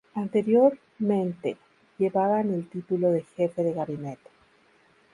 Anteriormente 0.15 1.57
llevaban 1.99 2.51
el 2.55 2.67
título 2.67 3.11
de 3.11 3.21
"jefe 3.35 3.61
de 3.63 3.73
gabinete". 3.73 4.31